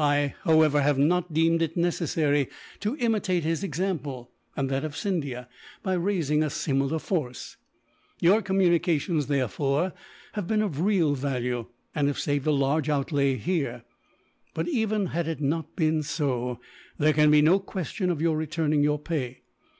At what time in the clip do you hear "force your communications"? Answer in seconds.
6.98-9.28